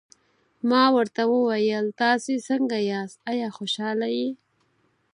ما 0.69 0.83
ورته 0.95 1.21
وویل: 1.33 1.85
تاسي 2.01 2.35
څنګه 2.47 2.77
یاست، 2.89 3.17
آیا 3.31 3.47
خوشحاله 3.57 4.07
یې؟ 4.17 4.29